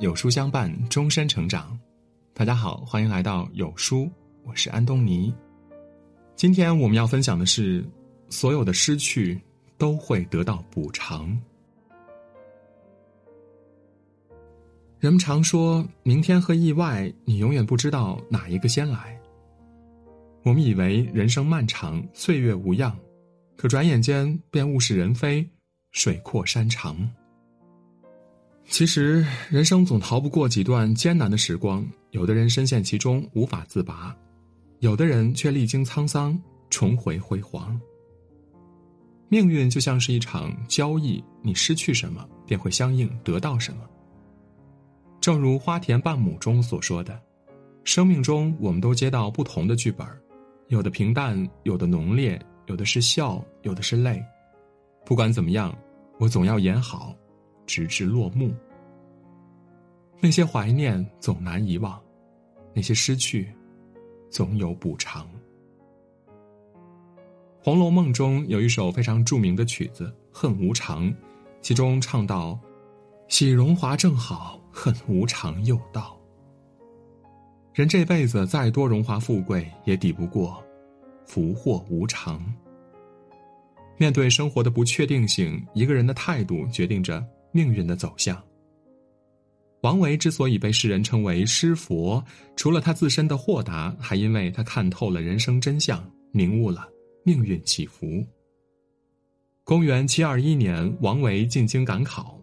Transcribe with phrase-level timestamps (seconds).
[0.00, 1.76] 有书相伴，终身成长。
[2.32, 4.08] 大家好，欢迎来到有书，
[4.44, 5.34] 我是安东尼。
[6.36, 7.84] 今天我们要分享的是：
[8.28, 9.40] 所有的失去
[9.76, 11.36] 都会得到补偿。
[15.00, 19.20] 人们常说，明天和意外，你永远不知道哪一个先来。
[20.44, 22.96] 我们以为人生漫长，岁月无恙，
[23.56, 25.44] 可转眼间便物是人非，
[25.90, 26.96] 水阔山长。
[28.70, 31.84] 其实，人生总逃不过几段艰难的时光。
[32.10, 34.14] 有的人深陷其中无法自拔，
[34.80, 37.80] 有的人却历经沧桑重回辉煌。
[39.28, 43.80] 命运就像是一场交易，你失去什么，便会相应得到什么。
[45.20, 47.18] 正如《花田半亩》中所说的
[47.84, 50.06] ：“生命中，我们都接到不同的剧本，
[50.68, 54.22] 有的平淡，有的浓烈，有的是笑，有的是泪。
[55.04, 55.76] 不管怎么样，
[56.18, 57.14] 我总要演好。”
[57.68, 58.52] 直至落幕。
[60.18, 62.00] 那些怀念总难遗忘，
[62.74, 63.48] 那些失去，
[64.28, 65.24] 总有补偿。
[67.62, 71.08] 《红楼梦》中有一首非常著名的曲子《恨无常》，
[71.60, 72.58] 其中唱到
[73.28, 76.18] ：“喜荣华正好，恨无常又到。”
[77.74, 80.60] 人这辈子再多荣华富贵，也抵不过
[81.26, 82.42] 福祸无常。
[83.98, 87.24] 面对生活的不确定性，一个人的态度决定着。
[87.52, 88.42] 命运的走向。
[89.82, 92.22] 王维之所以被世人称为诗佛，
[92.56, 96.88] 除了他自身的豁达，还因为他看透了人生真相，明悟了
[97.24, 98.26] 命运起伏。
[99.62, 102.40] 公元七二一年，王维进京赶考，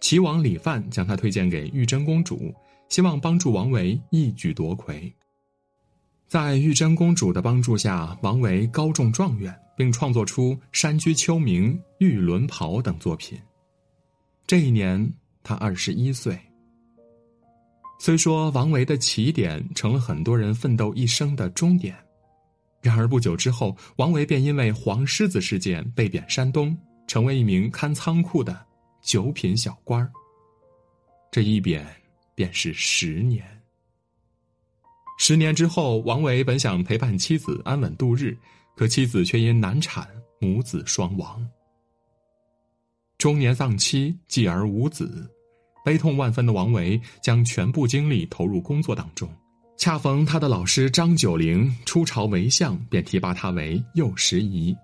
[0.00, 2.54] 齐王李范将他推荐给玉真公主，
[2.88, 5.12] 希望帮助王维一举夺魁。
[6.28, 13.36] 在玉真公主的帮助下，王维高中状元，并创作出《山居秋暝》《玉轮袍》等作品。
[14.46, 15.12] 这一年，
[15.42, 16.38] 他二十一岁。
[17.98, 21.96] 虽说王维的起点成了很多人奋斗一生的终点，
[22.80, 28.66] 然而不久之后，王维便因为黄狮子事件被贬山东，成为一名看仓库的
[29.00, 30.10] 九品小官
[31.30, 31.86] 这一贬
[32.34, 33.46] 便是十年。
[35.18, 38.36] 十年之后，王维本想陪伴妻子安稳度日，
[38.76, 40.08] 可妻子却因难产，
[40.40, 41.48] 母子双亡。
[43.22, 45.30] 中年丧妻，继而无子，
[45.84, 49.32] 悲痛万分的王维将全部精力投入工作当中。
[49.78, 54.76] 恰逢他的老师张九龄出朝为相，便提拔他为右拾遗。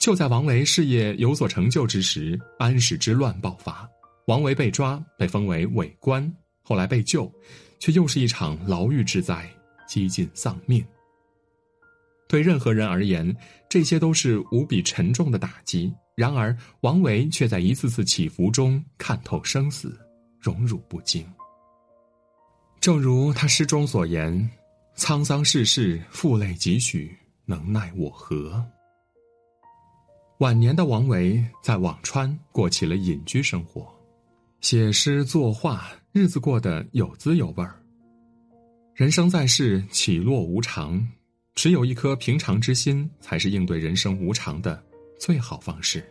[0.00, 3.88] 就在王维事业有所成就之时，安史之乱爆发，
[4.26, 6.28] 王维被抓，被封为伪官，
[6.64, 7.32] 后来被救，
[7.78, 9.48] 却又是一场牢狱之灾，
[9.86, 10.84] 几近丧命。
[12.28, 13.32] 对任何人而言，
[13.68, 15.94] 这些都是无比沉重的打击。
[16.18, 19.96] 然而，王维却在一次次起伏中看透生死，
[20.40, 21.24] 荣辱不惊。
[22.80, 24.50] 正如他诗中所言
[24.98, 28.66] ：“沧桑世事，负累几许，能奈我何？”
[30.40, 33.86] 晚年的王维在辋川过起了隐居生活，
[34.60, 37.80] 写诗作画，日子过得有滋有味儿。
[38.92, 41.00] 人生在世，起落无常，
[41.54, 44.82] 持有一颗平常之心，才是应对人生无常的。
[45.18, 46.04] 最好方式。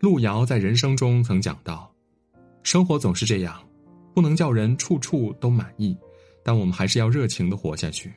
[0.00, 1.88] 路遥在人生中曾讲到
[2.64, 3.62] ：“生活总是这样，
[4.12, 5.96] 不能叫人处处都满意，
[6.42, 8.12] 但我们还是要热情的活下去。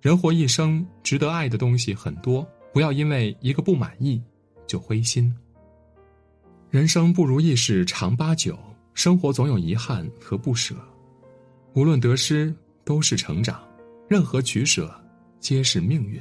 [0.00, 4.22] 人活一生，值得爱的东西很多，不要因为一个不满意
[4.66, 5.34] 就灰心。
[6.70, 8.58] 人生不如意事常八九，
[8.94, 10.74] 生活总有遗憾和不舍，
[11.74, 12.54] 无论得失
[12.84, 13.60] 都是成长，
[14.08, 14.94] 任何取舍
[15.40, 16.20] 皆是命运。”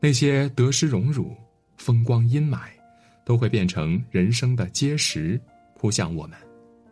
[0.00, 1.34] 那些得失荣辱、
[1.76, 2.68] 风光阴霾，
[3.24, 5.40] 都会变成人生的阶石，
[5.78, 6.38] 铺向我们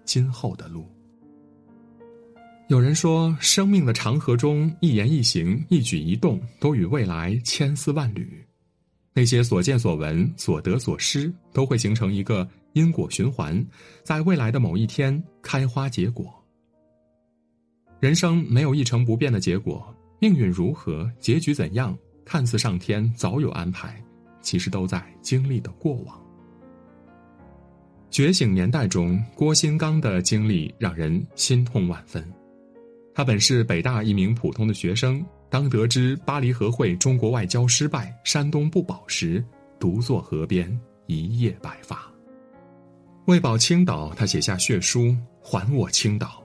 [0.04, 0.86] 今后的路。
[2.68, 8.42] 有人说，生命的长河中，一言一行、一举一动，都与未来千丝万缕。
[9.12, 13.64] 那些所见所闻、所得所失，都会形成一个因果循环，
[14.02, 16.34] 在未来的某一天开花结果。
[18.00, 21.96] 人生没有一成不变的结果，命运如何，结局怎样？
[22.24, 24.02] 看似上天早有安排，
[24.40, 26.20] 其实都在经历的过往。
[28.10, 32.24] 觉醒年代中，郭新刚的经历让人心痛万分。
[33.12, 39.44] 他本是北大一名普通的学生，当得知巴黎和会中国外交失败，山东不保时，
[39.78, 42.08] 独坐河边，一夜白发。
[43.26, 46.42] 为保青岛，他写下血书：“还我青岛。”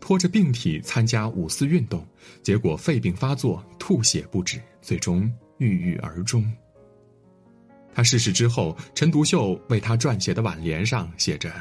[0.00, 2.04] 拖着病体参加五四运动，
[2.42, 6.44] 结果肺病发作，吐血不止，最终郁郁而终。
[7.94, 11.52] 他逝世之后，陈独秀为他撰写的挽联上写着：“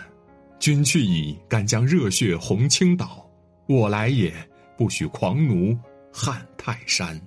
[0.59, 3.29] 君去矣，敢将热血红青岛；
[3.67, 4.33] 我来也，
[4.77, 5.77] 不许狂奴
[6.13, 7.19] 撼泰山。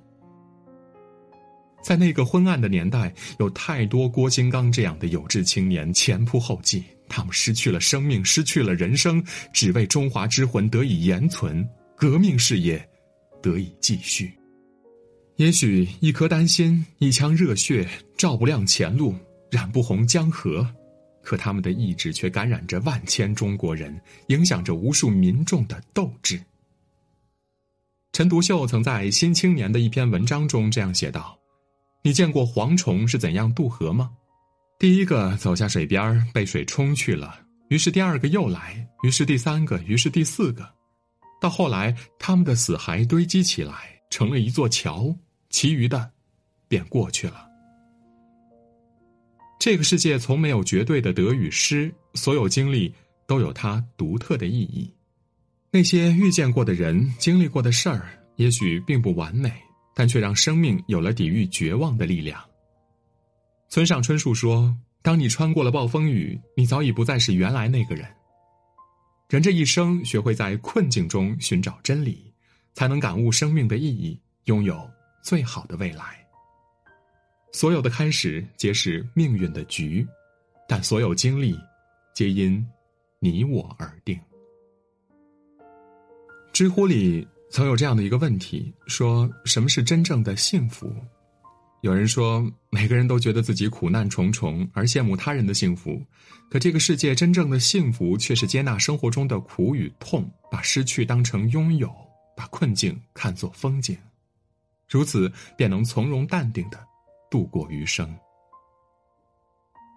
[1.82, 12.82] 在那个昏暗的年代，有太多郭金刚这样的有志青年前仆后继，他们失去了生命，失去了人生，只为中华之魂得以延存，革命事业
[13.42, 14.32] 得以继续。
[15.36, 19.14] 也许一颗丹心，一腔热血，照不亮前路，
[19.50, 20.64] 染不红江河，
[21.22, 26.40] 可他们的意志却感染着万千中国人，影响着无数民众的斗志。
[28.12, 31.41] 陈独秀曾在《新青年》的一篇文章中这样写道。
[32.04, 34.10] 你见过蝗虫是怎样渡河吗？
[34.76, 37.38] 第一个走下水边被水冲去了，
[37.68, 40.68] 于是第二个又来，于是第三个，于是第四个，
[41.40, 43.74] 到后来他们的死骸堆积起来，
[44.10, 45.16] 成了一座桥，
[45.48, 46.10] 其余的
[46.66, 47.48] 便过去了。
[49.60, 52.92] 这个世界从没有绝对的得与失，所有经历
[53.28, 54.92] 都有它独特的意义。
[55.70, 59.52] 那些遇见过的人、经历过的事儿，也许并不完美。
[59.94, 62.42] 但却让生命有了抵御绝望的力量。
[63.68, 68.06] 村上春树说：“当你穿过了暴风雨，你早已不再是原来那个人。”
[69.28, 72.32] 人这一生，学会在困境中寻找真理，
[72.74, 74.90] 才能感悟生命的意义，拥有
[75.22, 76.18] 最好的未来。
[77.52, 80.06] 所有的开始皆是命运的局，
[80.68, 81.58] 但所有经历，
[82.14, 82.62] 皆因
[83.18, 84.18] 你我而定。
[86.52, 87.26] 知乎里。
[87.52, 90.90] 曾有这样的一个问题：说什么是真正的幸福？
[91.82, 96.02] 有人说，每个人都觉得自己苦难重重，而羡慕他人的幸福。
[96.48, 101.94] 可这个世界真正的幸福，却是接纳生活中的苦与痛，把失去当成拥有，
[102.34, 103.98] 把困境看作风景，
[104.88, 106.82] 如此便能从容淡定的
[107.30, 108.10] 度过余生。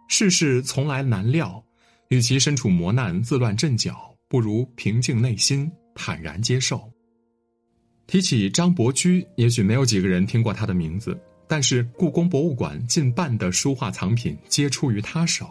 [0.10, 1.64] 世事从来难料，
[2.10, 6.92] 与其身处磨难自乱阵脚，不如平静内心，坦然接受。
[8.08, 15.50] 提起张伯驹，也许没有几个人听过他的名字，但是故宫博物馆近半的书画藏品皆出于他手。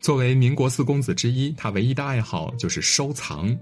[0.00, 3.56] 作为民国四公子之一，他唯一的爱好就是收藏，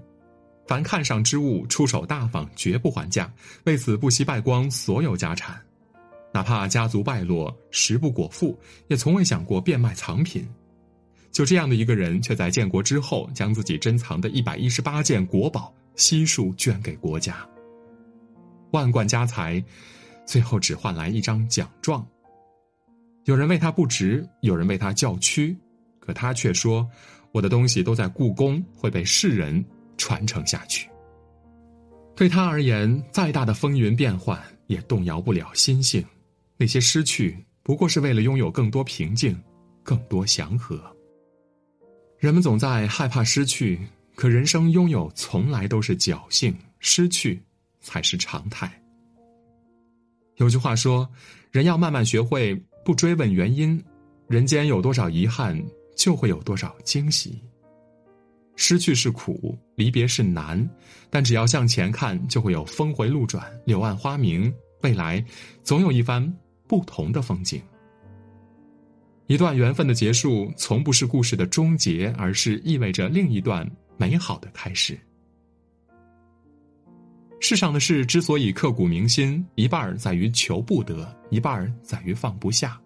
[0.65, 3.31] 凡看上之物，出手大方，绝不还价，
[3.65, 5.61] 为此不惜败光所有家产，
[6.33, 8.57] 哪怕家族败落，食不果腹，
[8.87, 10.47] 也从未想过变卖藏品。
[11.31, 17.47] 就这样的一个人，却在建国之后，将自己珍藏的一百一十八件国宝悉数捐给国家。
[18.71, 19.63] 万贯家财，
[20.25, 22.05] 最后只换来一张奖状。
[23.25, 25.55] 有人为他不值，有人为他叫屈，
[25.99, 26.89] 可他却说
[27.31, 29.63] ：“我的东西都在故宫，会被世人
[29.97, 30.89] 传承下去。”
[32.15, 36.03] 对他而言，再大的风云变幻也动摇不了心性。
[36.57, 39.39] 那些失去，不过是为了拥有更多平静，
[39.83, 40.79] 更多祥和。
[42.19, 43.79] 人们总在害怕失去，
[44.15, 47.41] 可人生拥有从来都是侥幸，失去。
[47.81, 48.71] 才是常态。
[50.37, 51.07] 有句话说
[51.51, 53.83] ：“人要慢慢学会不追问原因，
[54.27, 55.61] 人间有多少遗憾，
[55.95, 57.39] 就会有多少惊喜。
[58.55, 60.67] 失去是苦，离别是难，
[61.09, 64.51] 但只要向前看，就会有峰回路转、柳暗花明，
[64.81, 65.23] 未来
[65.63, 66.33] 总有一番
[66.67, 67.61] 不同的风景。
[69.27, 74.99] 一段缘分的结束，从不是故事的终结，而是意味着另一段美好的开始。”
[77.43, 82.79] 世上的事之所以刻骨铭心，一半在于求不得，一半在于放不下。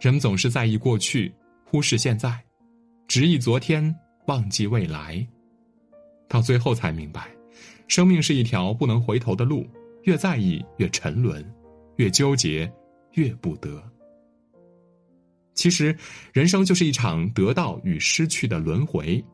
[0.00, 1.32] 人们总是在意过去，
[1.64, 2.42] 忽视现在，
[3.06, 3.94] 执意昨天，
[4.26, 5.24] 忘记未来，
[6.28, 7.30] 到最后才明白，
[7.86, 9.64] 生命是一条不能回头的路，
[10.02, 11.42] 越在意越沉沦，
[11.96, 12.70] 越纠结
[13.12, 13.80] 越不得。
[15.54, 15.96] 其实，
[16.32, 19.24] 人生就是一场得到与失去的轮回，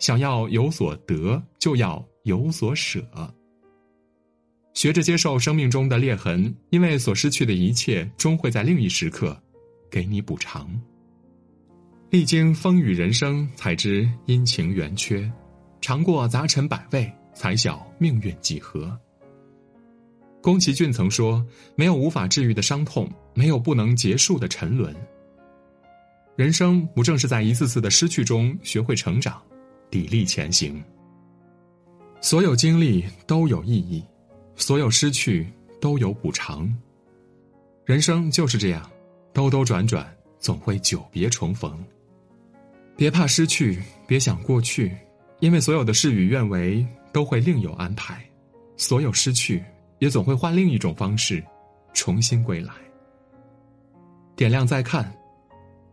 [0.00, 3.00] 想要有所得，就要有所舍。
[4.74, 9.36] 学着接受生命中的裂痕，因为所失去的一切，终会在另一时刻，
[9.90, 10.68] 给你补偿。
[12.10, 15.30] 历经风雨人生，才知阴晴圆缺；
[15.80, 18.98] 尝过杂陈百味，才晓命运几何。
[20.42, 21.44] 宫崎骏曾说
[21.76, 24.94] ：“没有无法治愈的伤痛，没有不能结束的沉沦。
[26.34, 29.40] 人生不正是在一次次的失去中学会成长，
[29.90, 30.82] 砥砺前行？
[32.20, 34.02] 所有经历都有意义。”
[34.62, 35.44] 所有失去
[35.80, 36.72] 都有补偿，
[37.84, 38.88] 人生就是这样，
[39.32, 40.06] 兜兜转转，
[40.38, 41.84] 总会久别重逢。
[42.96, 44.96] 别怕失去，别想过去，
[45.40, 48.24] 因为所有的事与愿违都会另有安排，
[48.76, 49.64] 所有失去
[49.98, 51.42] 也总会换另一种方式
[51.92, 52.72] 重新归来。
[54.36, 55.12] 点亮再看，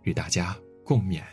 [0.03, 1.23] 与大家共勉。